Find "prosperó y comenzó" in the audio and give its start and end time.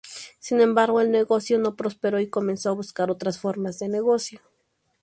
1.75-2.69